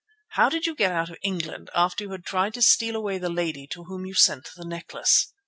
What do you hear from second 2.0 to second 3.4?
you had tried to steal away the